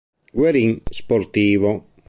[0.33, 1.69] Guerin Sportivo